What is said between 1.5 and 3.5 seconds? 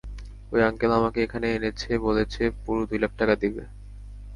এনেছে বলেছে পুরো দুই লাখ টাকা